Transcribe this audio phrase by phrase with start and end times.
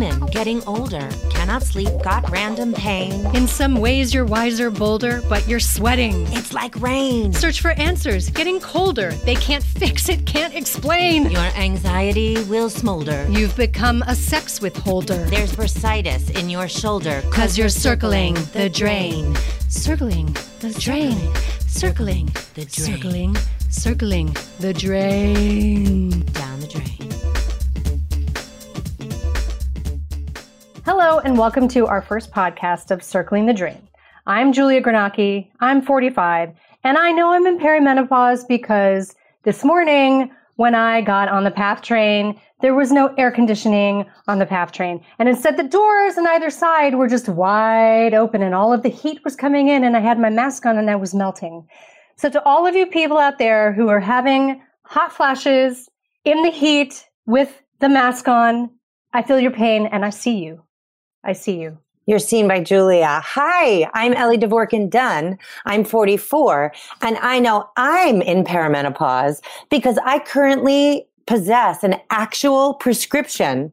[0.00, 3.12] woman getting older, cannot sleep, got random pain.
[3.34, 6.26] In some ways, you're wiser, bolder, but you're sweating.
[6.28, 7.32] It's like rain.
[7.32, 9.10] Search for answers, getting colder.
[9.26, 11.30] They can't fix it, can't explain.
[11.30, 13.26] Your anxiety will smolder.
[13.28, 15.24] You've become a sex withholder.
[15.26, 17.22] There's bursitis in your shoulder.
[17.30, 19.36] Cause you're circling the drain.
[19.68, 21.18] Circling the drain.
[21.68, 22.68] Circling The drain.
[22.68, 23.36] Circling,
[23.68, 26.10] circling the drain.
[26.10, 26.49] Down the drain.
[30.92, 33.88] Hello, and welcome to our first podcast of Circling the Drain.
[34.26, 35.48] I'm Julia Granacki.
[35.60, 39.14] I'm 45, and I know I'm in perimenopause because
[39.44, 44.40] this morning when I got on the PATH train, there was no air conditioning on
[44.40, 45.00] the PATH train.
[45.20, 48.88] And instead, the doors on either side were just wide open, and all of the
[48.88, 51.68] heat was coming in, and I had my mask on and I was melting.
[52.16, 55.88] So, to all of you people out there who are having hot flashes
[56.24, 58.70] in the heat with the mask on,
[59.12, 60.64] I feel your pain and I see you.
[61.22, 61.78] I see you.
[62.06, 63.20] You're seen by Julia.
[63.24, 65.38] Hi, I'm Ellie Dvorkin Dunn.
[65.66, 66.72] I'm 44
[67.02, 73.72] and I know I'm in perimenopause because I currently possess an actual prescription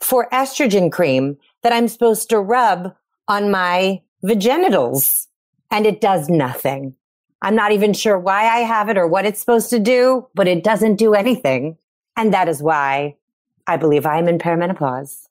[0.00, 2.94] for estrogen cream that I'm supposed to rub
[3.28, 5.26] on my vaginitals
[5.70, 6.94] and it does nothing.
[7.42, 10.48] I'm not even sure why I have it or what it's supposed to do, but
[10.48, 11.76] it doesn't do anything.
[12.16, 13.16] And that is why
[13.66, 15.26] I believe I am in perimenopause.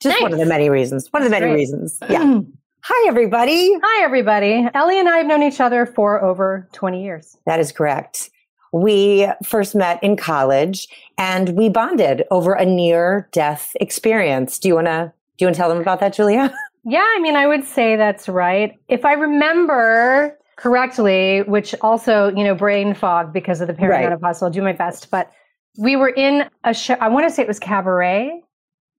[0.00, 1.08] Just one of the many reasons.
[1.12, 1.54] One of the many Great.
[1.56, 1.98] reasons.
[2.10, 2.40] Yeah.
[2.88, 3.76] Hi, everybody.
[3.82, 4.68] Hi, everybody.
[4.74, 7.36] Ellie and I have known each other for over 20 years.
[7.44, 8.30] That is correct.
[8.72, 10.86] We first met in college
[11.18, 14.60] and we bonded over a near death experience.
[14.60, 16.52] Do you want to, do you want to tell them about that, Julia?
[16.88, 18.78] Yeah, I mean, I would say that's right.
[18.86, 24.06] If I remember correctly, which also, you know, brain fog because of the Right.
[24.08, 25.10] perimenopause, so I'll do my best.
[25.10, 25.32] But
[25.76, 28.40] we were in a show, I want to say it was Cabaret.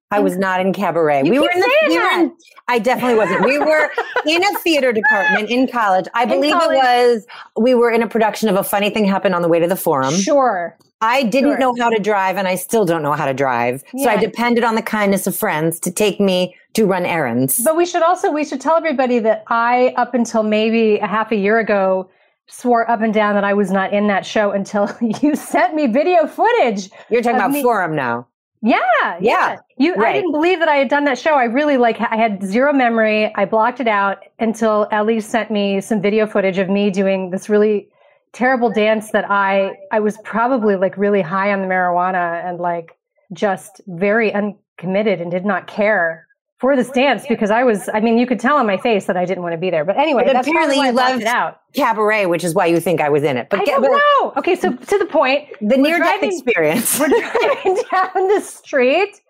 [0.10, 1.24] I was not in cabaret.
[1.26, 2.38] You we were in the, we were in.
[2.70, 3.44] I definitely wasn't.
[3.46, 3.90] We were
[4.26, 6.06] in a theater department in college.
[6.14, 6.78] I believe college.
[6.78, 7.28] it was,
[7.60, 9.76] we were in a production of A Funny Thing Happened on the Way to the
[9.76, 10.14] Forum.
[10.14, 10.78] Sure.
[11.02, 11.60] I didn't Sure.
[11.60, 13.84] know how to drive and I still don't know how to drive.
[13.98, 17.62] So I depended on the kindness of friends to take me to run errands.
[17.64, 21.32] But we should also, we should tell everybody that I, up until maybe a half
[21.32, 22.10] a year ago,
[22.48, 24.90] swore up and down that I was not in that show until
[25.22, 26.90] you sent me video footage.
[27.10, 28.28] You're talking about me- Forum now.
[28.62, 29.18] Yeah, yeah.
[29.20, 31.36] Yeah, You, I didn't believe that I had done that show.
[31.36, 32.00] I really like.
[32.02, 33.34] I had zero memory.
[33.36, 37.50] I blocked it out until Ellie sent me some video footage of me doing this
[37.50, 37.90] really
[38.34, 42.98] terrible dance that I I was probably like really high on the marijuana and like
[43.34, 46.27] just very uncommitted and did not care
[46.60, 47.90] for this dance because I was.
[47.94, 49.86] I mean, you could tell on my face that I didn't want to be there.
[49.86, 51.62] But anyway, But apparently you loved it out.
[51.74, 53.50] Cabaret, which is why you think I was in it.
[53.50, 54.34] But I don't but know.
[54.38, 55.50] Okay, so to the point.
[55.62, 57.00] the near death experience.
[57.00, 59.22] we're driving down the street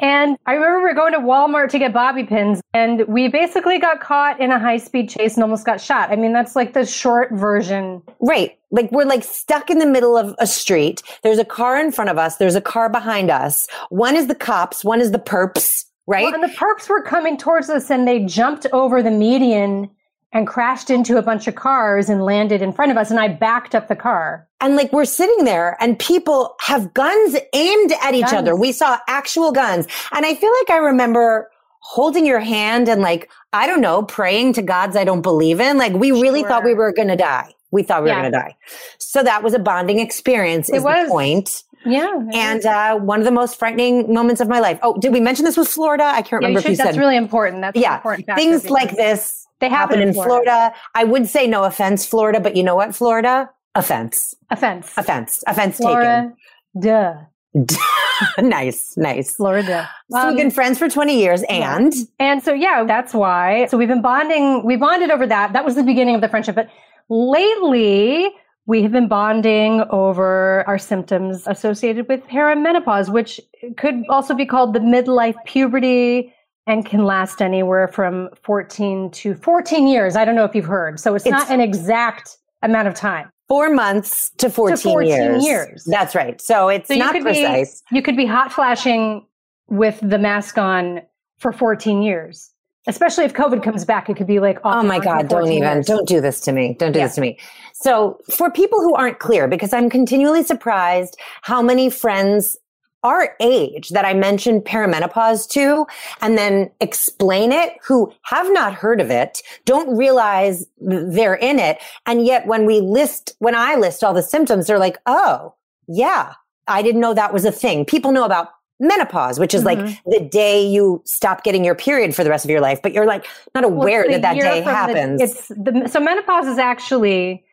[0.00, 3.78] and I remember we were going to Walmart to get bobby pins and we basically
[3.78, 6.10] got caught in a high speed chase and almost got shot.
[6.10, 8.02] I mean, that's like the short version.
[8.20, 8.58] Right.
[8.70, 11.02] Like we're like stuck in the middle of a street.
[11.22, 12.36] There's a car in front of us.
[12.36, 13.66] There's a car behind us.
[13.90, 14.84] One is the cops.
[14.84, 15.84] One is the perps.
[16.06, 16.24] Right.
[16.24, 19.90] Well, and the perps were coming towards us and they jumped over the median
[20.32, 23.10] and crashed into a bunch of cars and landed in front of us.
[23.10, 24.46] And I backed up the car.
[24.60, 28.34] And like we're sitting there and people have guns aimed at each Guns.
[28.34, 28.56] other.
[28.56, 29.86] We saw actual guns.
[30.12, 31.50] And I feel like I remember
[31.82, 35.78] holding your hand and like, I don't know, praying to gods I don't believe in.
[35.78, 36.48] Like we really Sure.
[36.48, 37.52] thought we were going to die.
[37.72, 38.16] We thought we Yeah.
[38.16, 38.56] were going to die.
[38.98, 41.06] So that was a bonding experience It is was.
[41.06, 41.62] the point.
[41.86, 42.10] Yeah.
[42.34, 44.78] And uh, one of the most frightening moments of my life.
[44.82, 46.04] Oh, did we mention this was Florida?
[46.04, 46.98] I can't Yeah, remember if you that's said.
[46.98, 47.62] really important.
[47.62, 50.72] That's yeah, important things like this They happen happen in in Florida.
[50.94, 53.50] I would say no offense, Florida, but you know what, Florida?
[53.74, 54.92] Offense, Offense.
[54.96, 56.32] offense, offense Florida.
[56.78, 57.14] Duh.
[57.54, 58.48] taken.
[58.48, 59.36] nice, nice.
[59.36, 59.88] Florida.
[60.10, 63.66] So we've been friends for 20 years and And so, yeah, that's why.
[63.66, 64.64] So we've been bonding.
[64.64, 65.52] We bonded over that.
[65.52, 66.54] That was the beginning of the friendship.
[66.56, 66.68] But
[67.08, 68.30] lately,
[68.70, 73.40] we have been bonding over our symptoms associated with perimenopause, which
[73.76, 76.32] could also be called the midlife puberty
[76.68, 80.14] and can last anywhere from 14 to 14 years.
[80.14, 81.00] I don't know if you've heard.
[81.00, 83.32] So it's, It's- not an exact amount of time.
[83.48, 85.44] four months to 14, 14 years.
[85.44, 85.84] years.
[85.90, 86.40] That's right.
[86.40, 87.82] So it's So you not could precise.
[87.90, 89.26] be you could be hot flashing
[89.66, 91.02] with the mask on
[91.38, 92.52] for 14 years.
[92.86, 95.86] Especially if COVID comes back, it could be like Oh my God, don't even, years.
[95.86, 96.74] don't do this to me.
[96.78, 97.06] Don't do Yeah.
[97.06, 97.38] this to me.
[97.74, 102.56] So for people who aren't clear, because I'm continually surprised how many friends
[103.02, 105.86] our age that I mentioned perimenopause to
[106.20, 111.78] and then explain it who have not heard of it, don't realize they're in it.
[112.04, 115.54] And yet when we list, when I list all the symptoms, they're like, oh,
[115.88, 116.34] yeah,
[116.68, 117.86] I didn't know that was a thing.
[117.86, 118.48] People know about
[118.80, 119.84] menopause, which is Mm-hmm.
[119.84, 122.92] like the day you stop getting your period for the rest of your life, but
[122.92, 125.20] you're like not aware the that that day from the- happens.
[125.20, 127.44] it's the so menopause is actually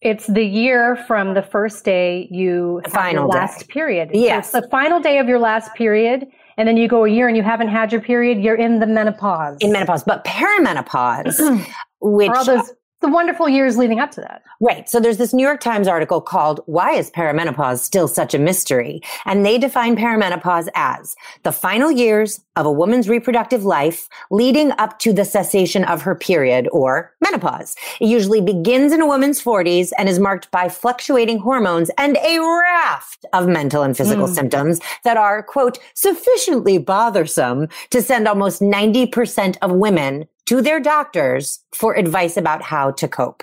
[0.00, 3.38] it's the year from the first day you have final your day.
[3.38, 4.10] last period.
[4.12, 4.52] So Yes.
[4.54, 6.26] it's the final day of your last period,
[6.58, 8.38] and then you go a year and you haven't had your period.
[8.42, 9.56] You're in the menopause.
[9.60, 11.38] in menopause, but perimenopause,
[12.00, 12.70] which all those
[13.04, 14.42] the wonderful years leading up to that.
[14.60, 14.88] Right.
[14.88, 19.02] So there's this New York Times article called Why is Perimenopause Still Such a Mystery?
[19.26, 24.98] And they define perimenopause as the final years of a woman's reproductive life leading up
[25.00, 27.76] to the cessation of her period or menopause.
[28.00, 32.38] It usually begins in a woman's 40s and is marked by fluctuating hormones and a
[32.38, 34.32] raft of mental and physical hmm.
[34.32, 41.60] symptoms that are, quote, sufficiently bothersome to send almost 90% of women to their doctors
[41.72, 43.42] for advice about how to cope.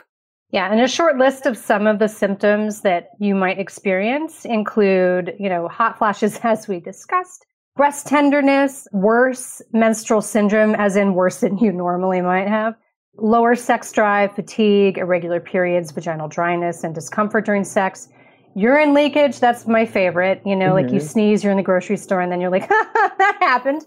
[0.52, 5.34] Yeah, and a short list of some of the symptoms that you might experience include,
[5.40, 7.46] you know, hot flashes, as we discussed,
[7.76, 12.76] breast tenderness, worse menstrual syndrome, as in worse than you normally might have,
[13.18, 18.10] lower sex drive, fatigue, irregular periods, vaginal dryness, and discomfort during sex.
[18.54, 20.42] Urine leakage, that's my favorite.
[20.46, 21.08] You know, like you mm-hmm.
[21.08, 23.86] sneeze, you're in the grocery store, and then you're like, that happened.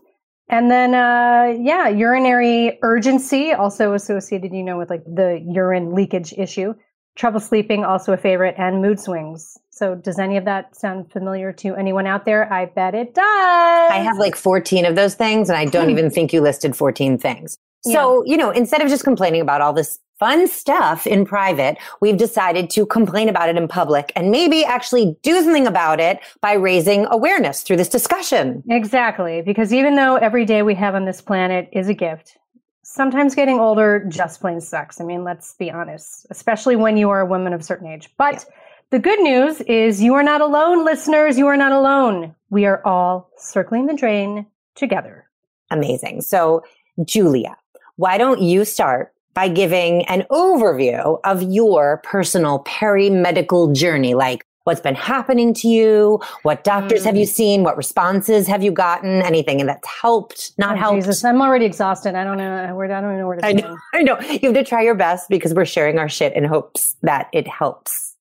[0.48, 6.34] And then, uh, yeah, urinary urgency, also associated, you know, with like the urine leakage
[6.36, 6.74] issue.
[7.16, 9.56] Trouble sleeping, also a favorite, and mood swings.
[9.70, 12.52] So, does any of that sound familiar to anyone out there?
[12.52, 13.24] I bet it does.
[13.24, 17.18] I have like 14 of those things, and I don't even think you listed 14
[17.18, 17.56] things.
[17.92, 22.16] So, you know, instead of just complaining about all this fun stuff in private, we've
[22.16, 26.52] decided to complain about it in public and maybe actually do something about it by
[26.52, 28.62] raising awareness through this discussion.
[28.68, 32.38] Exactly, because even though every day we have on this planet is a gift,
[32.82, 35.00] sometimes getting older just plain sucks.
[35.00, 38.08] I mean, let's be honest, especially when you are a woman of a certain age.
[38.16, 38.46] But
[38.90, 41.36] the good news is you are not alone, listeners.
[41.36, 42.34] You are not alone.
[42.50, 44.46] We are all circling the drain
[44.76, 45.28] together.
[45.70, 46.20] Amazing.
[46.20, 46.62] So,
[47.04, 47.56] Julia,
[47.96, 54.14] why don't you start by giving an overview of your personal perimedical journey?
[54.14, 56.20] Like, what's been happening to you?
[56.42, 57.28] What doctors have you mm.
[57.28, 57.62] seen?
[57.62, 59.22] What responses have you gotten?
[59.22, 60.96] Anything that's helped, not Oh, helped?
[61.02, 62.14] Jesus, I'm already exhausted.
[62.14, 62.90] I don't know uh, where.
[62.92, 64.18] I don't know where to I know, I know.
[64.20, 67.46] You have to try your best because we're sharing our shit in hopes that it
[67.46, 68.16] helps.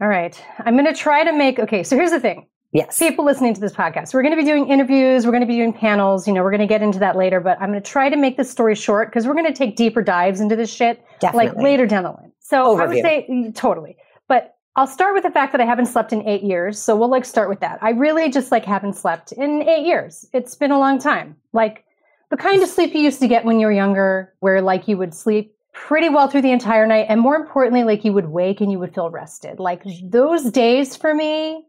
[0.00, 1.58] All right, I'm going to try to make.
[1.60, 2.46] Okay, so here's the thing.
[2.72, 2.98] Yes.
[2.98, 4.14] people listening to this podcast.
[4.14, 5.26] We're going to be doing interviews.
[5.26, 6.26] We're going to be doing panels.
[6.26, 8.16] You know, we're going to get into that later, but I'm going to try to
[8.16, 11.04] make this story short because we're going to take deeper dives into this shit
[11.34, 12.32] like later down the line.
[12.38, 13.96] So I would say mm, totally,
[14.26, 16.78] but I'll start with the fact that I haven't slept in eight years.
[16.78, 17.78] So we'll like start with that.
[17.82, 20.26] I really just like haven't slept in eight years.
[20.32, 21.36] It's been a long time.
[21.52, 21.84] Like
[22.30, 24.96] the kind of sleep you used to get when you were younger, where like you
[24.96, 27.06] would sleep pretty well through the entire night.
[27.10, 29.60] And more importantly, like you would wake and you would feel rested.
[29.60, 31.66] Like those days for me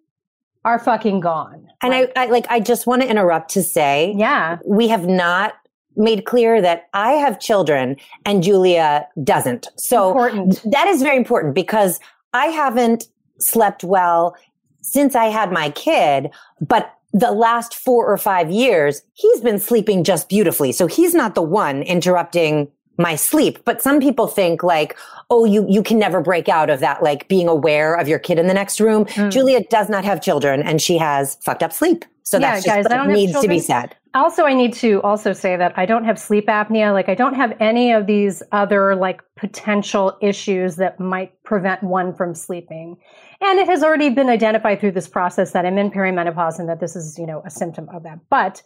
[0.66, 1.68] are fucking gone.
[1.82, 4.58] And I, I like, I just want to interrupt to say, Yeah.
[4.66, 5.54] we have not
[5.96, 9.68] made clear that I have children and Julia doesn't.
[9.78, 10.62] So Important.
[10.72, 12.00] that is very important because
[12.34, 13.06] I haven't
[13.40, 14.36] slept well
[14.82, 16.30] since I had my kid,
[16.60, 20.72] but the last four or five years, he's been sleeping just beautifully.
[20.72, 23.64] So he's not the one interrupting my sleep.
[23.66, 24.98] But some people think like,
[25.30, 28.40] oh, you, you can never break out of that, like being aware of your kid
[28.40, 29.06] in the next room.
[29.06, 29.32] Mm.
[29.32, 32.06] Julia does not have children and she has fucked up sleep.
[32.24, 33.96] So Yeah, that's just I don't needs to be said.
[34.14, 36.94] Also, I need to also say that I don't have sleep apnea.
[36.94, 42.14] Like, I don't have any of these other like potential issues that might prevent one
[42.14, 42.98] from sleeping.
[43.42, 46.80] And it has already been identified through this process that I'm in perimenopause and that
[46.80, 48.20] this is, you know, a symptom of that.
[48.30, 48.62] But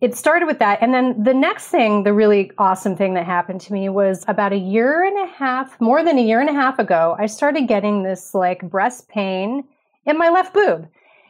[0.00, 0.82] it started with that.
[0.82, 4.52] And then the next thing, the really awesome thing that happened to me was about
[4.52, 7.66] a year and a half, more than a year and a half ago, I started
[7.66, 9.64] getting this like breast pain
[10.04, 10.88] in my left boob.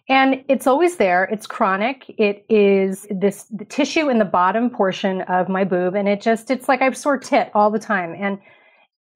[0.09, 1.25] And it's always there.
[1.25, 2.13] It's chronic.
[2.19, 5.95] It is this the tissue in the bottom portion of my boob.
[5.95, 8.15] And it just, it's like I have sore tit all the time.
[8.19, 8.39] And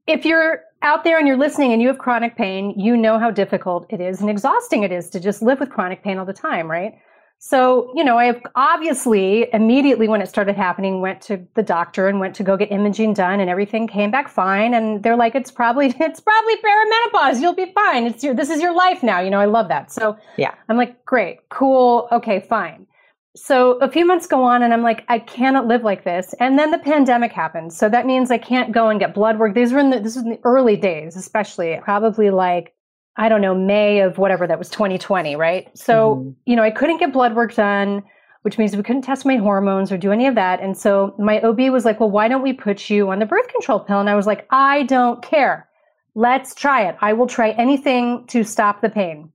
[0.06, 3.30] if you're out there and you're listening and you have chronic pain, you know how
[3.30, 6.32] difficult it is and exhausting it is to just live with chronic pain all the
[6.32, 6.94] time, right?
[7.42, 12.20] So, you know, I obviously immediately when it started happening, went to the doctor and
[12.20, 14.74] went to go get imaging done and everything came back fine.
[14.74, 17.40] And they're like, it's probably, it's probably perimenopause.
[17.40, 18.04] You'll be fine.
[18.04, 19.20] It's your, this is your life now.
[19.20, 19.90] You know, I love that.
[19.90, 20.52] So Yeah.
[20.68, 22.08] I'm like, great, cool.
[22.12, 22.86] Okay, fine.
[23.34, 26.34] So a few months go on and I'm like, I cannot live like this.
[26.40, 27.74] And then the pandemic happens.
[27.74, 29.54] So that means I can't go and get blood work.
[29.54, 32.74] These were in the, this was in the early days, especially probably like,
[33.16, 35.68] I don't know, May of whatever that was 2020, right?
[35.76, 36.34] So, Mhm.
[36.46, 38.02] you know, I couldn't get blood work done,
[38.42, 40.60] which means we couldn't test my hormones or do any of that.
[40.60, 43.48] And so my OB was like, well, why don't we put you on the birth
[43.48, 44.00] control pill?
[44.00, 45.68] And I was like, I don't care.
[46.14, 46.96] Let's try it.
[47.00, 49.32] I will try anything to stop the pain.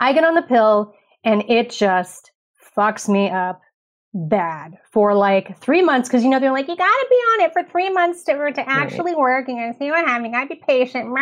[0.00, 2.32] I get on the pill and it just
[2.76, 3.60] fucks me up
[4.12, 7.52] bad for like three months because you know they're like you gotta be on it
[7.52, 9.18] for three months to, to actually right.
[9.20, 10.26] work and you see what happens.
[10.26, 11.12] You gotta be patient.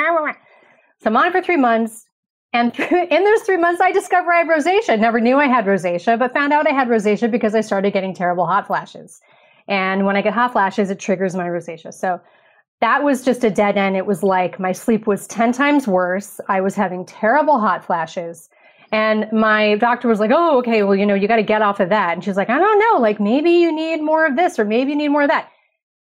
[1.01, 2.05] So I'm on it for three months.
[2.53, 4.99] And in those three months, I discovered I have rosacea.
[4.99, 8.15] Never knew I had rosacea, but found out I had rosacea because I started getting
[8.15, 9.21] terrible hot flashes.
[9.69, 11.93] And when I get hot flashes, it triggers my rosacea.
[11.93, 12.21] So
[12.81, 13.97] that was just a dead end.
[13.97, 16.41] It was like my sleep was 10 times worse.
[16.49, 18.49] I was having terrible hot flashes.
[18.93, 21.81] And my doctor was like, Oh, okay, well, you know, you got to get off
[21.81, 22.15] of that.
[22.15, 24.93] And she's like, I don't know, like maybe you need more of this or maybe
[24.93, 25.51] you need more of that.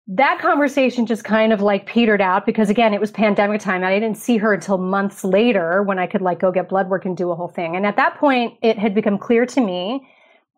[0.09, 3.99] That conversation just kind of like petered out because again, it was pandemic time I
[3.99, 7.17] didn't see her until months later when I could like go get blood work and
[7.17, 7.77] do a whole thing.
[7.77, 10.07] And at that point, it had become clear to me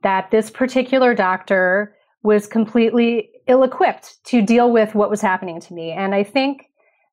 [0.02, 5.74] that this particular doctor was completely ill equipped to deal with what was happening to
[5.74, 5.92] me.
[5.92, 6.70] And I think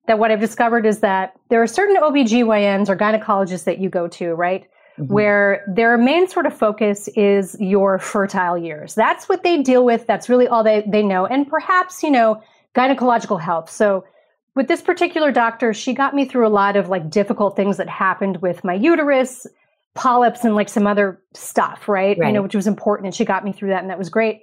[0.07, 4.07] that what I've discovered is that there are certain OBGYNs or gynecologists that you go
[4.07, 4.67] to, right?
[4.99, 5.13] Mm-hmm.
[5.13, 8.93] Where their main sort of focus is your fertile years.
[8.93, 10.05] That's what they deal with.
[10.05, 11.25] That's really all they, they know.
[11.25, 12.43] And perhaps, you know,
[12.75, 13.69] gynecological health.
[13.69, 14.03] So
[14.55, 17.87] with this particular doctor, she got me through a lot of like difficult things that
[17.87, 19.47] happened with my uterus,
[19.95, 22.17] polyps, and like some other stuff, right?
[22.17, 22.27] right?
[22.27, 23.07] You know, which was important.
[23.07, 23.81] And she got me through that.
[23.81, 24.41] And that was great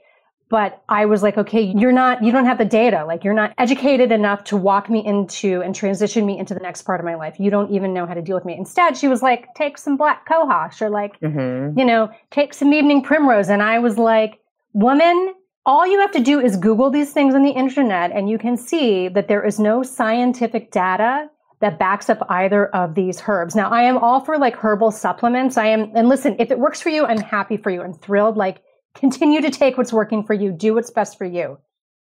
[0.49, 3.05] but I was like, okay, you're not, you don't have the data.
[3.05, 6.83] Like you're not educated enough to walk me into and transition me into the next
[6.83, 7.39] part of my life.
[7.39, 8.57] You don't even know how to deal with me.
[8.57, 11.79] Instead, she was like, take some black cohosh or like, mm-hmm.
[11.79, 13.51] you know, take some evening primrose.
[13.51, 14.41] And I was like,
[14.73, 15.35] woman,
[15.67, 18.57] all you have to do is Google these things on the internet and you can
[18.57, 21.29] see that there is no scientific data
[21.61, 23.55] that backs up either of these herbs.
[23.55, 25.59] Now, I am all for like herbal supplements.
[25.59, 28.37] I am, and listen, if it works for you, I'm happy for you I'm thrilled.
[28.37, 28.63] Like,
[28.99, 31.59] continue to take what's working for you, do what's best for you.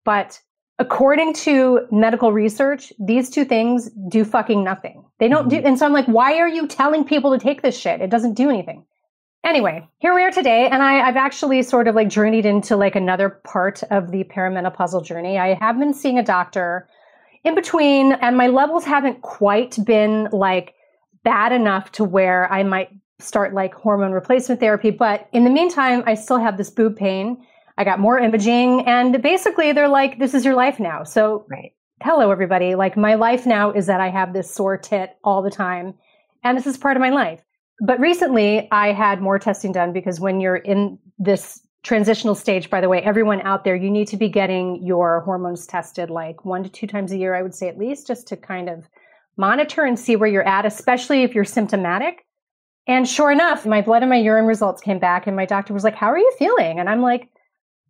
[0.04, 0.40] But
[0.80, 5.06] according to medical research, these two things do fucking nothing.
[5.20, 5.62] They don't mm-hmm.
[5.62, 8.02] do, and so I'm like, why are you telling people to take this shit?
[8.02, 8.86] It doesn't do anything.
[9.46, 12.96] Anyway, here we are today, and I, have actually sort of like journeyed into like
[12.96, 15.38] another part of the perimenopausal journey.
[15.38, 16.90] I have been seeing a doctor
[17.46, 20.74] in between, and my levels haven't quite been like
[21.24, 24.90] bad enough to where I might start like hormone replacement therapy.
[24.90, 27.46] But in the meantime, I still have this boob pain.
[27.78, 31.04] I got more imaging and basically they're like, this is your life now.
[31.04, 31.74] So right.
[32.02, 32.76] hello everybody.
[32.76, 35.94] Like my life now is that I have this sore tit all the time
[36.44, 37.42] and this is part of my life.
[37.82, 42.82] But recently I had more testing done because when you're in this transitional stage, by
[42.82, 46.64] the way, everyone out there, you need to be getting your hormones tested like one
[46.64, 48.90] to two times a year, I would say at least, just to kind of
[49.38, 52.26] monitor and see where you're at, especially if you're symptomatic
[52.90, 55.84] and sure enough, my blood and my urine results came back and my doctor was
[55.84, 56.80] like, how are you feeling?
[56.80, 57.30] And I'm like,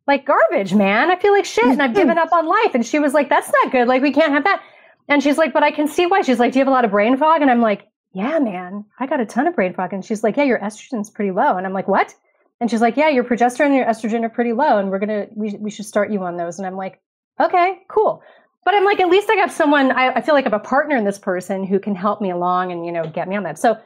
[0.08, 1.10] like garbage, man.
[1.10, 2.76] I feel like shit and I've given up on life.
[2.76, 3.88] And she was like, that's not good.
[3.88, 4.62] Like we can't have that.
[5.08, 6.22] And she's like, but I can see why.
[6.22, 7.42] She's like, do you have a lot of brain fog?
[7.42, 9.94] And I'm like, yeah, man, I got a ton of brain fog.
[9.94, 11.56] And she's like, yeah, your estrogen's pretty low.
[11.56, 12.14] And I'm like, what?
[12.60, 14.80] And she's like, yeah, your progesterone and your estrogen are pretty low.
[14.80, 16.60] And we're going to, we, we should start you on those.
[16.60, 17.00] And I'm like,
[17.40, 18.22] okay, cool.
[18.66, 20.64] But I'm like, at least I got someone, I, I feel like I have a
[20.64, 23.44] partner in this person who can help me along and, you know, get me on
[23.44, 23.58] that.
[23.58, 23.78] So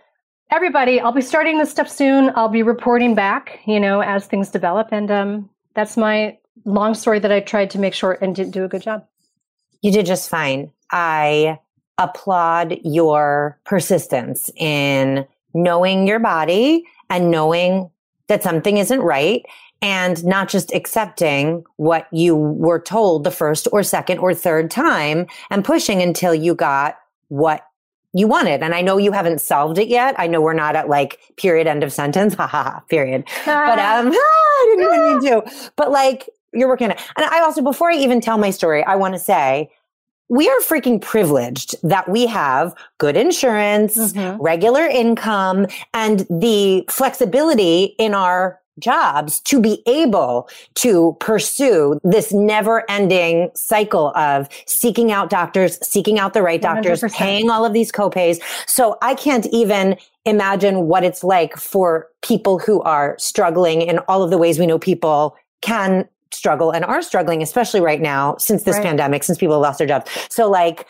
[0.53, 2.31] everybody, I'll be starting this stuff soon.
[2.35, 4.89] I'll be reporting back, you know, as things develop.
[4.91, 8.63] And um, that's my long story that I tried to make short and didn't do
[8.63, 9.05] a good job.
[9.81, 10.71] You did just fine.
[10.91, 11.59] I
[11.97, 17.89] applaud your persistence in knowing your body and knowing
[18.27, 19.43] that something isn't right
[19.81, 25.25] and not just accepting what you were told the first or second or third time
[25.49, 26.97] and pushing until you got
[27.29, 27.65] what
[28.13, 28.61] you want it.
[28.61, 30.15] And I know you haven't solved it yet.
[30.17, 32.35] I know we're not at like period end of sentence.
[32.43, 32.83] Ha ha ha.
[32.89, 33.23] Period.
[33.45, 35.71] but um, I didn't even mean to.
[35.75, 37.01] But like you're working on it.
[37.17, 39.71] And I also, before I even tell my story, I want to say
[40.29, 44.41] we are freaking privileged that we have good insurance, mm-hmm.
[44.41, 52.89] regular income, and the flexibility in our jobs to be able to pursue this never
[52.89, 57.13] ending cycle of seeking out doctors, seeking out the right doctors, 100%.
[57.13, 58.41] paying all of these copays.
[58.67, 64.23] So I can't even imagine what it's like for people who are struggling in all
[64.23, 68.63] of the ways we know people can struggle and are struggling, especially right now since
[68.63, 68.83] this right.
[68.83, 70.09] pandemic, since people lost their jobs.
[70.29, 70.87] So like,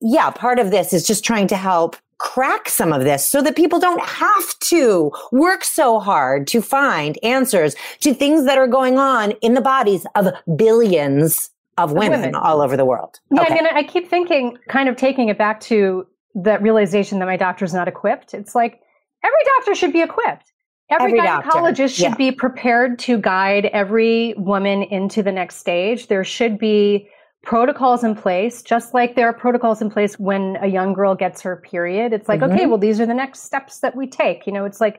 [0.00, 3.56] yeah, part of this is just trying to help crack some of this so that
[3.56, 8.98] people don't have to work so hard to find answers to things that are going
[8.98, 12.34] on in the bodies of billions of women, women.
[12.34, 13.20] all over the world.
[13.30, 13.52] Yeah, okay.
[13.52, 17.36] I mean, I keep thinking, kind of taking it back to that realization that my
[17.36, 18.34] doctor's not equipped.
[18.34, 18.80] It's like
[19.24, 20.52] every doctor should be equipped.
[20.90, 21.88] Every, every gynecologist doctor.
[21.88, 22.14] should yeah.
[22.16, 26.08] be prepared to guide every woman into the next stage.
[26.08, 27.08] There should be
[27.42, 31.40] protocols in place, just like there are protocols in place when a young girl gets
[31.42, 32.12] her period.
[32.12, 32.52] It's like, mm-hmm.
[32.52, 34.46] okay, well, these are the next steps that we take.
[34.46, 34.98] You know, it's like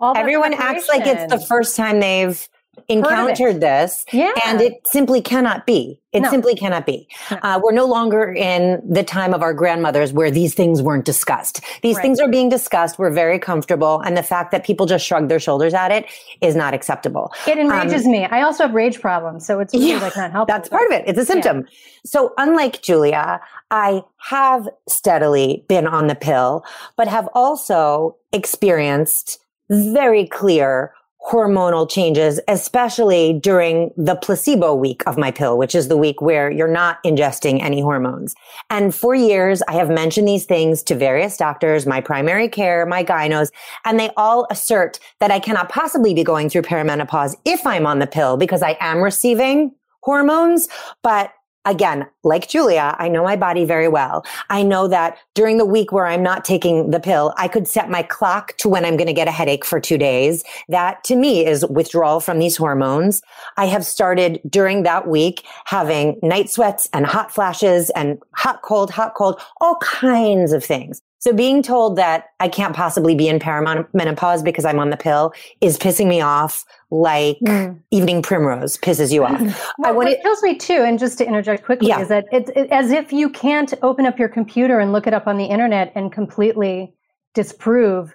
[0.00, 2.48] All Everyone acts like it's the first time they've.
[2.88, 4.04] Encountered this.
[4.12, 4.32] Yeah.
[4.46, 6.00] And it simply cannot be.
[6.12, 6.30] It No.
[6.30, 7.08] simply cannot be.
[7.30, 7.38] No.
[7.42, 11.60] Uh, we're no longer in the time of our grandmothers where these things weren't discussed.
[11.82, 12.02] These Right.
[12.02, 12.98] things are being discussed.
[13.00, 14.00] We're very comfortable.
[14.00, 16.06] And the fact that people just shrug their shoulders at it
[16.40, 17.32] is not acceptable.
[17.48, 18.26] It enrages me.
[18.26, 20.54] I also have rage problems, so it's really Um, Yeah, like not helpful.
[20.54, 21.04] That's part of it.
[21.06, 21.66] It's a symptom.
[22.06, 23.40] So unlike Julia,
[23.72, 26.64] I have steadily been on the pill,
[26.96, 29.38] but have also experienced
[29.70, 30.92] very clear
[31.26, 36.50] hormonal changes, especially during the placebo week of my pill, which is the week where
[36.50, 38.34] you're not ingesting any hormones.
[38.68, 43.02] And for years, I have mentioned these things to various doctors, my primary care, my
[43.02, 43.50] gynos,
[43.86, 48.00] and they all assert that I cannot possibly be going through perimenopause if I'm on
[48.00, 50.68] the pill because I am receiving hormones.
[51.02, 51.32] But
[51.64, 54.24] again, like Julia, I know my body very well.
[54.50, 57.90] I know that during the week where I'm not taking the pill, I could set
[57.90, 60.44] my clock to when I'm going to get a headache for two days.
[60.68, 63.22] That to me is withdrawal from these hormones.
[63.56, 68.90] I have started during that week having night sweats and hot flashes and hot, cold,
[68.90, 71.00] hot, cold, all kinds of things.
[71.24, 75.32] So being told that I can't possibly be in perimenopause because I'm on the pill
[75.62, 77.80] is pissing me off like Mm.
[77.90, 79.40] evening primrose pisses you off.
[79.40, 79.44] I
[79.78, 82.00] Well, want what to, kills me too, and just to interject quickly, Yeah.
[82.02, 85.14] is that it's it, as if you can't open up your computer and look it
[85.14, 86.94] up on the internet and completely
[87.32, 88.14] disprove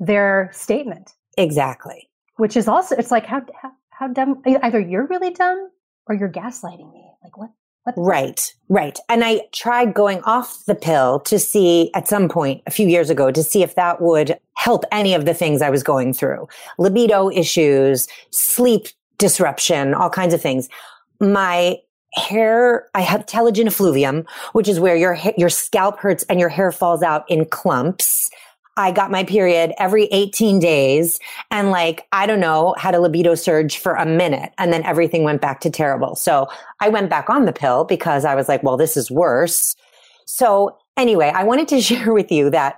[0.00, 2.10] their statement, exactly.
[2.38, 4.42] which is also it's like how how, how dumb.
[4.62, 5.70] Either you're really dumb
[6.08, 7.04] or you're gaslighting me.
[7.22, 7.50] Like what?
[7.96, 8.98] Right, right.
[9.08, 13.10] And I tried going off the pill to see at some point a few years
[13.10, 16.48] ago to see if that would help any of the things I was going through.
[16.78, 20.68] Libido issues, sleep disruption, all kinds of things.
[21.20, 21.78] My
[22.14, 26.72] hair, I have telogen effluvium, which is where your your scalp hurts and your hair
[26.72, 28.30] falls out in clumps.
[28.78, 31.18] I got my period every 18 days
[31.50, 35.24] and like, I don't know, had a libido surge for a minute and then everything
[35.24, 36.14] went back to terrible.
[36.14, 36.46] So
[36.80, 39.74] I went back on the pill because I was like, well, this is worse.
[40.26, 42.76] So anyway, I wanted to share with you that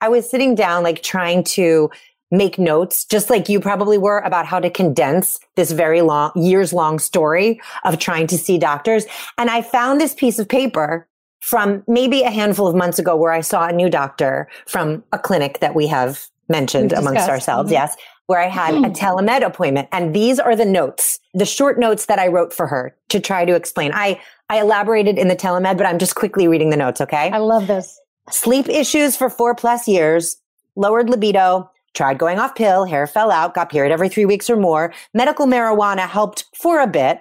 [0.00, 1.90] I was sitting down, like trying to
[2.30, 6.72] make notes, just like you probably were about how to condense this very long, years
[6.72, 9.06] long story of trying to see doctors.
[9.38, 11.08] And I found this piece of paper
[11.42, 15.18] from maybe a handful of months ago where I saw a new doctor from a
[15.18, 17.68] clinic that we have mentioned amongst ourselves.
[17.70, 17.74] Mhm.
[17.74, 17.96] Yes.
[18.26, 19.88] Where I had a telemed appointment.
[19.90, 23.44] And these are the notes, the short notes that I wrote for her to try
[23.44, 23.90] to explain.
[23.92, 27.00] I, I elaborated in the telemed, but I'm just quickly reading the notes.
[27.00, 27.30] Okay.
[27.30, 27.98] I love this.
[28.30, 30.36] Sleep issues for four plus years,
[30.76, 34.56] lowered libido, tried going off pill, hair fell out, got period every three weeks or
[34.56, 34.94] more.
[35.12, 37.20] Medical marijuana helped for a bit.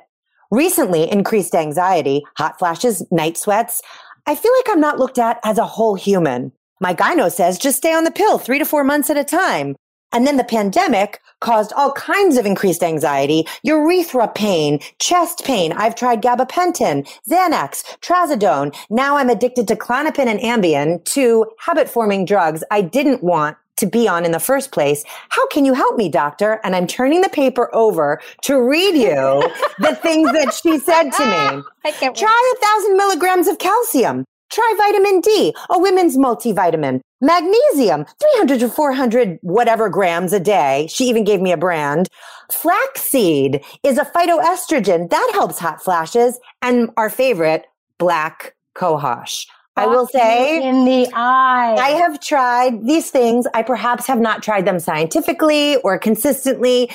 [0.51, 3.81] Recently increased anxiety, hot flashes, night sweats.
[4.25, 6.51] I feel like I'm not looked at as a whole human.
[6.79, 9.75] My gyno says just stay on the pill three to four months at a time.
[10.13, 15.71] And then the pandemic caused all kinds of increased anxiety, urethra pain, chest pain.
[15.71, 18.75] I've tried gabapentin, Xanax, trazodone.
[18.89, 23.85] Now I'm addicted to Klonopin and Ambien, two habit forming drugs I didn't want to
[23.85, 25.03] be on in the first place.
[25.29, 26.59] How can you help me, doctor?
[26.63, 31.25] And I'm turning the paper over to read you the things that she said to
[31.25, 31.63] me.
[31.85, 34.25] I can't Try a thousand milligrams of calcium.
[34.51, 36.99] Try vitamin D, a women's multivitamin.
[37.21, 40.87] Magnesium, 300 to 400 whatever grams a day.
[40.89, 42.09] She even gave me a brand.
[42.51, 46.39] Flaxseed is a phytoestrogen that helps hot flashes.
[46.61, 47.65] And our favorite,
[47.97, 49.45] black cohosh.
[49.75, 51.75] I will say, in the eye.
[51.79, 53.47] I have tried these things.
[53.53, 56.91] I perhaps have not tried them scientifically or consistently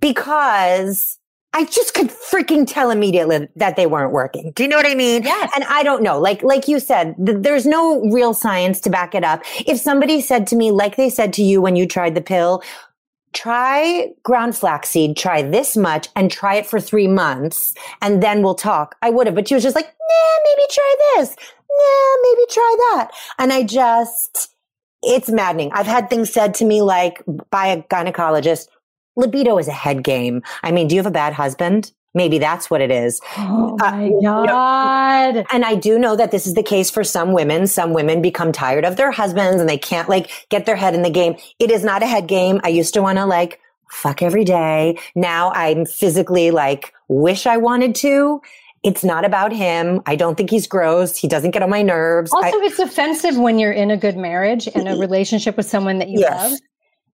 [0.00, 1.18] because
[1.52, 4.52] I just could freaking tell immediately that they weren't working.
[4.54, 5.22] Do you know what I mean?
[5.22, 5.50] Yes.
[5.54, 6.18] And I don't know.
[6.18, 9.42] Like, like you said, th- there's no real science to back it up.
[9.66, 12.62] If somebody said to me, like they said to you when you tried the pill,
[13.32, 18.54] try ground flaxseed, try this much and try it for three months and then we'll
[18.54, 18.96] talk.
[19.00, 21.36] I would have, but she was just like, nah, maybe try this.
[21.78, 23.10] Nah, maybe try that.
[23.38, 24.54] And I just,
[25.02, 25.70] it's maddening.
[25.72, 28.68] I've had things said to me like by a gynecologist,
[29.16, 30.42] libido is a head game.
[30.62, 31.92] I mean, do you have a bad husband?
[32.14, 33.20] Maybe that's what it is.
[33.36, 35.46] oh uh, my you know- god.
[35.52, 37.66] And I do know that this is the case for some women.
[37.66, 41.02] Some women become tired of their husbands and they can't like get their head in
[41.02, 41.36] the game.
[41.58, 42.60] It is not a head game.
[42.64, 43.60] I used to want to like
[43.90, 44.98] fuck every day.
[45.14, 48.40] Now I'm physically like wish I wanted to.
[48.84, 50.00] It's not about him.
[50.06, 51.16] I don't think he's gross.
[51.16, 52.30] He doesn't get on my nerves.
[52.34, 55.98] I- Also, it's offensive when you're in a good marriage and a relationship with someone
[55.98, 56.50] that you Yes.
[56.52, 56.60] love.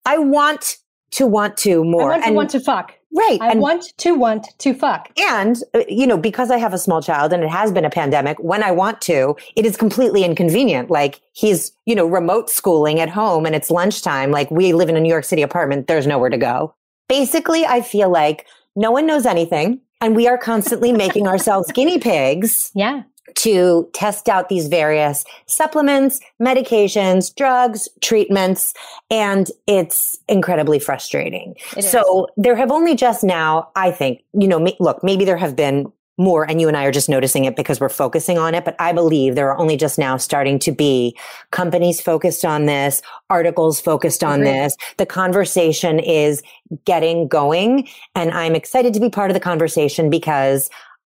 [0.06, 0.78] I want
[1.12, 2.08] to want to I more.
[2.10, 2.94] want to and want to fuck.
[3.12, 3.38] Right.
[3.42, 5.08] I want to want to fuck.
[5.18, 7.90] And, uh, you know, because I have a small child and it has been a
[7.90, 10.90] pandemic, when I want to, it is completely inconvenient.
[10.90, 14.30] Like he's, you know, remote schooling at home and it's lunchtime.
[14.30, 15.88] Like we live in a New York City apartment.
[15.88, 16.72] There's nowhere to go.
[17.08, 18.46] Basically, I feel like
[18.76, 22.70] no one knows anything and we are constantly making ourselves guinea pigs.
[22.74, 23.02] Yeah
[23.36, 28.74] to test out these various supplements, medications, drugs, treatments,
[29.10, 31.54] and it's incredibly frustrating.
[31.76, 35.56] It so there have only just now, I think, you know, look, maybe there have
[35.56, 38.64] been more and you and I are just noticing it because we're focusing on it.
[38.64, 41.16] But I believe there are only just now starting to be
[41.50, 44.76] companies focused on this, articles focused on this.
[44.98, 46.42] The conversation is
[46.84, 50.68] getting going and I'm excited to be part of the conversation because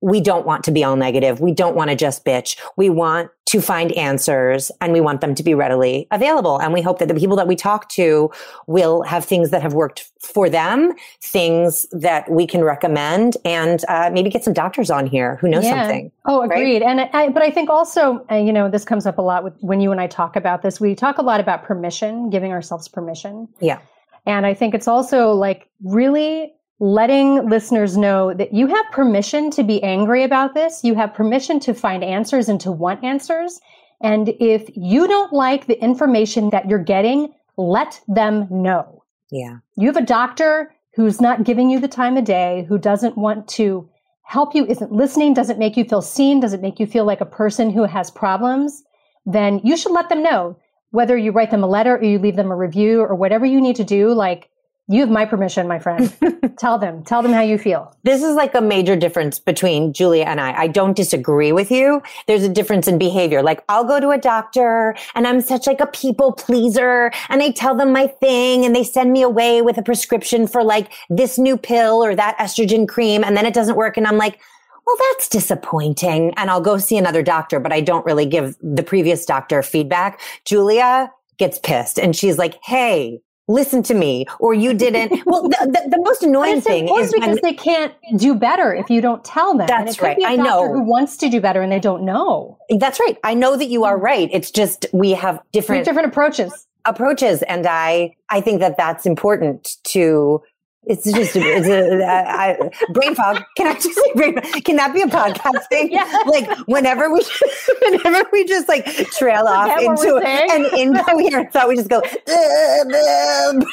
[0.04, 1.40] we don't want to be all negative.
[1.40, 2.60] We don't want to just bitch.
[2.76, 6.60] We want to find answers and we want them to be readily available.
[6.60, 8.30] And we hope that the people that we talk to
[8.68, 14.10] will have things that have worked for them, things that we can recommend, and uh,
[14.12, 15.84] maybe get some doctors on here who know yeah.
[15.84, 16.12] something.
[16.26, 16.82] Oh, agreed.
[16.82, 17.00] Right?
[17.00, 19.54] And I, but I think also, uh, you know, this comes up a lot with
[19.62, 20.82] when you and I talk about this.
[20.82, 23.48] We talk a lot about permission, giving ourselves permission.
[23.62, 23.80] Yeah.
[24.26, 29.64] And I think it's also like really letting listeners know that you have permission to
[29.64, 30.84] be angry about this.
[30.84, 33.60] You have permission to find answers and to want answers.
[34.02, 39.04] And if you don't like the information that you're getting, let them know.
[39.32, 39.58] Yeah.
[39.76, 43.48] You have a doctor who's not giving you the time of day, who doesn't want
[43.50, 43.90] to
[44.24, 47.26] help you, isn't listening, doesn't make you feel seen, doesn't make you feel like a
[47.26, 48.84] person who has problems,
[49.26, 50.58] then you should let them know.
[50.92, 53.60] Whether you write them a letter or you leave them a review or whatever you
[53.60, 54.50] need to do, like
[54.90, 56.14] you have my permission, my friend.
[56.58, 57.96] tell them, tell them how you feel.
[58.04, 60.54] This is like a major difference between Julia and I.
[60.54, 62.02] I don't disagree with you.
[62.28, 63.42] There's a difference in behavior.
[63.42, 67.52] Like I'll go to a doctor and I'm such like a people pleaser and I
[67.52, 71.38] tell them my thing and they send me away with a prescription for like this
[71.38, 73.24] new pill or that estrogen cream.
[73.24, 73.96] And then it doesn't work.
[73.96, 74.40] And I'm like,
[74.86, 76.34] well, that's disappointing.
[76.36, 80.20] And I'll go see another doctor, but I don't really give the previous doctor feedback.
[80.44, 85.12] Julia gets pissed and she's like, Hey, listen to me or you didn't.
[85.26, 88.90] Well the, the, the most annoying thing is because when, they can't do better if
[88.90, 89.68] you don't tell them.
[89.68, 90.18] That's right.
[90.26, 90.72] i know.
[90.72, 92.58] who wants to do better and they don't know.
[92.78, 93.18] That's right.
[93.24, 94.02] I know that you are mm.
[94.02, 94.30] right.
[94.32, 96.68] It's just we have different different approaches.
[96.86, 100.42] approaches and i i think that that's important to
[100.86, 103.42] it's just it's a, I, I, brain fog.
[103.56, 104.36] Can I just say brain?
[104.64, 105.92] Can that be a podcast thing?
[105.92, 106.04] Yeah.
[106.26, 107.24] Like whenever we,
[107.82, 112.02] whenever we just like trail off into an incoherent thought, we just go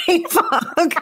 [0.07, 0.95] brain fog.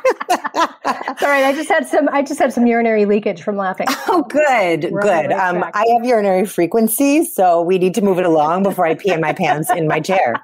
[1.19, 2.09] Sorry, I just had some.
[2.11, 3.87] I just had some urinary leakage from laughing.
[4.07, 5.33] Oh, good, We're good.
[5.33, 9.13] Um, I have urinary frequency, so we need to move it along before I pee
[9.13, 10.43] in my pants in my chair.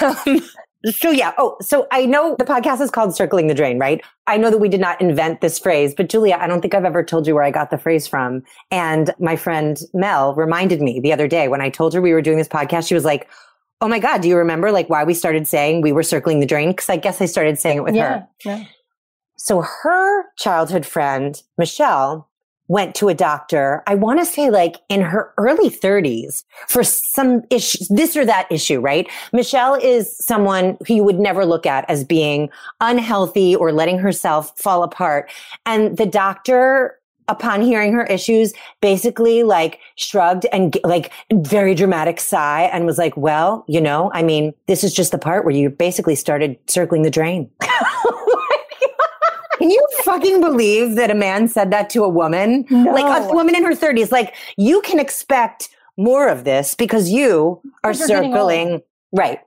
[0.00, 0.40] Um,
[0.86, 1.32] so yeah.
[1.36, 4.02] Oh, so I know the podcast is called Circling the Drain, right?
[4.26, 6.84] I know that we did not invent this phrase, but Julia, I don't think I've
[6.84, 8.42] ever told you where I got the phrase from.
[8.70, 12.22] And my friend Mel reminded me the other day when I told her we were
[12.22, 13.28] doing this podcast, she was like,
[13.82, 16.46] Oh my God, do you remember like why we started saying we were circling the
[16.46, 16.74] drain?
[16.74, 18.28] Cause I guess I started saying it with yeah, her.
[18.44, 18.64] Yeah.
[19.36, 22.29] So her childhood friend, Michelle,
[22.70, 27.42] went to a doctor, I want to say like in her early 30s for some
[27.50, 29.08] this or that issue, right?
[29.32, 32.48] Michelle is someone who you would never look at as being
[32.80, 35.28] unhealthy or letting herself fall apart.
[35.66, 42.70] And the doctor upon hearing her issues, basically like shrugged and like very dramatic sigh
[42.72, 45.70] and was like, well, you know, I mean, this is just the part where you
[45.70, 47.50] basically started circling the drain.
[49.70, 52.66] Can you fucking believe that a man said that to a woman?
[52.70, 52.92] No.
[52.92, 54.10] Like a woman in her 30s.
[54.10, 58.82] Like you can expect more of this because you are circling.
[59.12, 59.38] Right.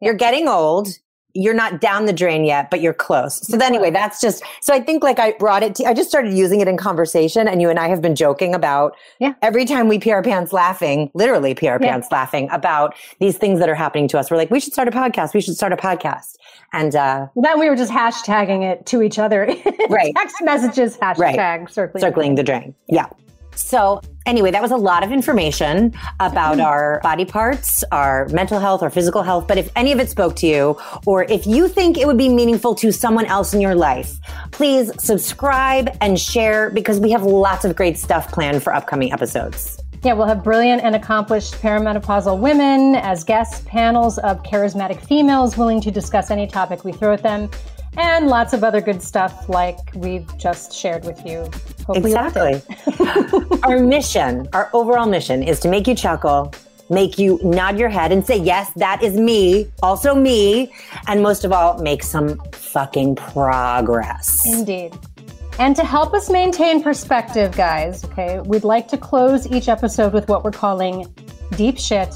[0.00, 0.06] Yeah.
[0.06, 0.88] You're getting old.
[1.34, 3.44] You're not down the drain yet, but you're close.
[3.48, 6.34] So anyway, that's just, so I think like I brought it to, I just started
[6.34, 9.32] using it in conversation and you and I have been joking about yeah.
[9.40, 11.90] every time we pee our pants laughing, literally pee our yeah.
[11.90, 14.30] pants laughing about these things that are happening to us.
[14.30, 15.32] We're like, we should start a podcast.
[15.32, 16.36] We should start a podcast.
[16.72, 19.46] And uh, then we were just hashtagging it to each other.
[19.90, 20.14] right.
[20.16, 21.70] Text messages, hashtag right.
[21.70, 22.00] circling.
[22.00, 22.74] Circling the drain.
[22.88, 23.08] Yeah.
[23.54, 26.66] So anyway, that was a lot of information about Mm-hmm.
[26.66, 29.46] our body parts, our mental health, our physical health.
[29.46, 32.28] But if any of it spoke to you, or if you think it would be
[32.28, 34.18] meaningful to someone else in your life,
[34.50, 39.78] please subscribe and share because we have lots of great stuff planned for upcoming episodes.
[40.04, 45.80] Yeah, we'll have brilliant and accomplished perimenopausal women as guests, panels of charismatic females willing
[45.80, 47.48] to discuss any topic we throw at them,
[47.96, 51.42] and lots of other good stuff like we've just shared with you.
[51.86, 52.62] Hopefully exactly.
[53.62, 56.52] our mission, our overall mission is to make you chuckle,
[56.90, 60.72] make you nod your head and say, yes, that is me, also me,
[61.06, 64.44] and most of all, make some fucking progress.
[64.52, 64.98] Indeed.
[65.58, 70.28] And to help us maintain perspective, guys, okay, we'd like to close each episode with
[70.28, 71.06] what we're calling
[71.56, 72.12] deep shit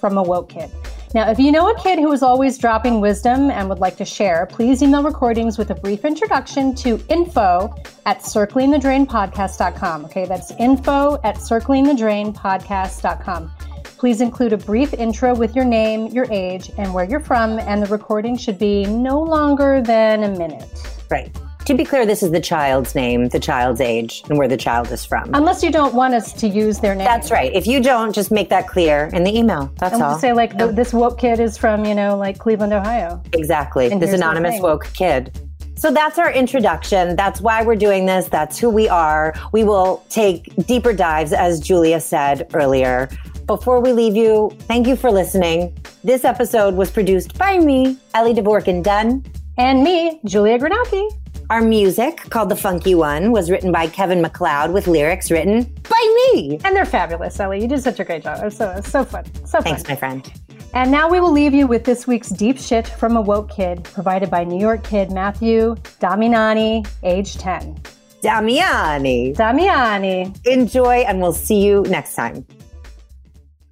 [0.00, 0.70] from a woke kid.
[1.14, 4.04] Now, if you know a kid who is always dropping wisdom and would like to
[4.04, 7.72] share, please email recordings with a brief introduction to info
[8.04, 10.06] at circlingthedrainpodcast.com.
[10.06, 13.52] Okay, that's info at circlingthedrainpodcast.com.
[13.96, 17.80] Please include a brief intro with your name, your age, and where you're from, and
[17.80, 20.68] the recording should be no longer than a minute.
[21.08, 21.30] Right.
[21.66, 24.92] To be clear, this is the child's name, the child's age, and where the child
[24.92, 25.30] is from.
[25.32, 27.06] Unless you don't want us to use their name.
[27.06, 27.50] That's right.
[27.54, 29.72] If you don't, just make that clear in the email.
[29.78, 30.18] That's And all.
[30.18, 33.22] say, like, th- this woke kid is from, you know, like Cleveland, Ohio.
[33.32, 33.90] Exactly.
[33.90, 35.38] And This anonymous woke kid.
[35.76, 37.16] So that's our introduction.
[37.16, 38.28] That's why we're doing this.
[38.28, 39.32] That's who we are.
[39.52, 43.08] We will take deeper dives, as Julia said earlier.
[43.46, 45.74] Before we leave you, thank you for listening.
[46.04, 49.24] This episode was produced by me, Ellie Dvorkin Dunn.
[49.56, 51.08] And me, Julia Granacki.
[51.50, 56.30] Our music, called The Funky One, was written by Kevin MacLeod with lyrics written by
[56.32, 56.58] me.
[56.64, 57.60] And they're fabulous, Ellie.
[57.60, 58.38] You did such a great job.
[58.40, 59.24] It was so, it was so fun.
[59.44, 59.62] So fun.
[59.62, 60.32] Thanks, my friend.
[60.72, 63.84] And now we will leave you with this week's Deep Shit from a Woke Kid,
[63.84, 67.74] provided by New York kid Matthew Damiani, age 10.
[68.22, 69.36] Damiani.
[69.36, 70.46] Damiani.
[70.46, 72.46] Enjoy, and we'll see you next time.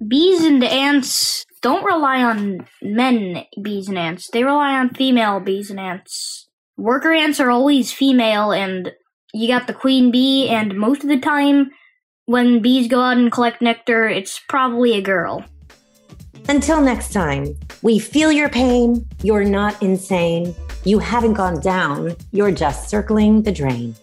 [0.07, 4.29] bees and ants don't rely on men bees and ants.
[4.29, 6.42] They rely on female bees and ants.
[6.77, 8.91] Worker ants are always female, and
[9.33, 11.69] you got the queen bee, and most of the time,
[12.25, 15.45] when bees go out and collect nectar, it's probably a girl.
[16.49, 19.07] Until next time, we feel your pain.
[19.21, 20.55] You're not insane.
[20.83, 22.15] You haven't gone down.
[22.31, 23.95] You're just circling the drain.